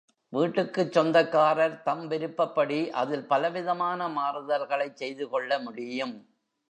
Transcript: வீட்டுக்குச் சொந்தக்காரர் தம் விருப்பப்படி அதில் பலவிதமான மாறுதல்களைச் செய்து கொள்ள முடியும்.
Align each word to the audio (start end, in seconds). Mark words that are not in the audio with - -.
வீட்டுக்குச் 0.33 0.91
சொந்தக்காரர் 0.91 1.81
தம் 1.81 2.07
விருப்பப்படி 2.07 2.89
அதில் 2.91 3.27
பலவிதமான 3.27 4.07
மாறுதல்களைச் 4.09 4.95
செய்து 4.95 5.29
கொள்ள 5.29 5.59
முடியும். 5.59 6.15